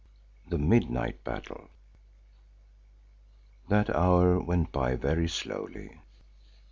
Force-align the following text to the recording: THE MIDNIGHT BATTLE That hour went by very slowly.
THE 0.49 0.57
MIDNIGHT 0.57 1.23
BATTLE 1.23 1.69
That 3.69 3.95
hour 3.95 4.39
went 4.41 4.71
by 4.71 4.95
very 4.95 5.29
slowly. 5.29 5.99